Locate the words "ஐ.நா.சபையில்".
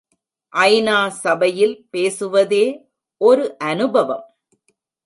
0.53-1.75